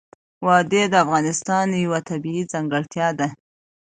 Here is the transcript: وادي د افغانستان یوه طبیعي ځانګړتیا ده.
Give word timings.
وادي 0.45 0.83
د 0.89 0.93
افغانستان 1.05 1.65
یوه 1.85 1.99
طبیعي 2.09 2.43
ځانګړتیا 2.53 3.07
ده. 3.19 3.27